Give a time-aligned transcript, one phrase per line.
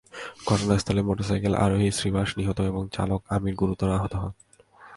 [0.47, 4.33] ঘটনাস্থলেই মোটরসাইকেল আরোহী শ্রীভাস নিহত এবং চালক আমির গুরুতর আহত হন।